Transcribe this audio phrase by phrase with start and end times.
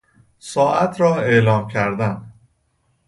[0.39, 2.33] ساعت را اعلام کردن